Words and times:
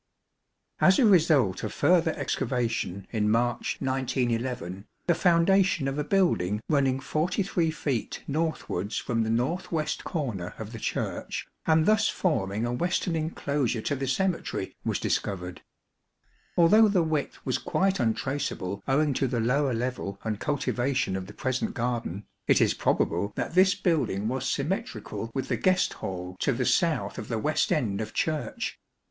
As 0.79 0.97
a 0.97 1.05
result 1.05 1.61
of 1.63 1.71
further 1.71 2.11
excavation 2.17 3.05
in 3.11 3.29
March, 3.29 3.75
1911, 3.81 4.87
the 5.05 5.13
foundation 5.13 5.87
of 5.87 5.99
a 5.99 6.03
building 6.03 6.59
running 6.67 6.99
43 6.99 7.69
feet 7.69 8.23
northwards 8.27 8.97
from 8.97 9.21
the 9.21 9.29
north 9.29 9.71
west 9.71 10.03
corner 10.03 10.55
of 10.57 10.71
the 10.71 10.79
Church 10.79 11.47
and 11.67 11.85
thus 11.85 12.09
forming 12.09 12.65
a 12.65 12.73
western 12.73 13.15
enclosure 13.15 13.81
to 13.83 13.95
the 13.95 14.07
cemetery 14.07 14.75
was 14.83 14.97
discovered. 14.97 15.61
Although 16.57 16.87
the 16.87 17.03
width 17.03 17.37
was 17.45 17.59
quite 17.59 17.99
untraceable 17.99 18.81
owing 18.87 19.13
to 19.13 19.27
the 19.27 19.39
lower 19.39 19.75
level 19.75 20.19
and 20.23 20.39
cultivation 20.39 21.15
of 21.15 21.27
the 21.27 21.31
present 21.33 21.75
garden, 21.75 22.25
it 22.47 22.59
is 22.59 22.73
probable 22.73 23.33
that 23.35 23.53
this 23.53 23.75
building 23.75 24.27
was 24.27 24.49
symmetrical 24.49 25.29
with 25.35 25.47
the 25.47 25.57
guest 25.57 25.93
hall 26.01 26.35
to 26.39 26.51
the 26.53 26.65
south 26.65 27.19
of 27.19 27.27
the 27.27 27.37
west 27.37 27.71
end 27.71 28.01
of 28.01 28.15
Church. 28.15 28.79